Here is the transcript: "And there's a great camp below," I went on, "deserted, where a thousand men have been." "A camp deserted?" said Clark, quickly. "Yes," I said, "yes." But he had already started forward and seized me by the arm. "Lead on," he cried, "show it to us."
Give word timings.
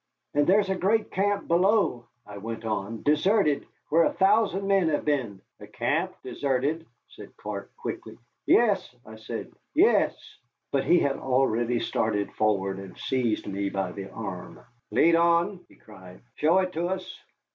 "And 0.33 0.47
there's 0.47 0.71
a 0.71 0.75
great 0.75 1.11
camp 1.11 1.47
below," 1.47 2.07
I 2.25 2.39
went 2.39 2.65
on, 2.65 3.03
"deserted, 3.03 3.67
where 3.89 4.03
a 4.05 4.11
thousand 4.13 4.65
men 4.65 4.89
have 4.89 5.05
been." 5.05 5.43
"A 5.59 5.67
camp 5.67 6.15
deserted?" 6.23 6.87
said 7.09 7.37
Clark, 7.37 7.69
quickly. 7.77 8.17
"Yes," 8.47 8.95
I 9.05 9.17
said, 9.17 9.53
"yes." 9.75 10.15
But 10.71 10.85
he 10.85 10.97
had 11.01 11.17
already 11.17 11.79
started 11.79 12.33
forward 12.33 12.79
and 12.79 12.97
seized 12.97 13.45
me 13.45 13.69
by 13.69 13.91
the 13.91 14.09
arm. 14.09 14.61
"Lead 14.89 15.15
on," 15.15 15.63
he 15.69 15.75
cried, 15.75 16.21
"show 16.35 16.57
it 16.57 16.73
to 16.73 16.87
us." 16.87 17.19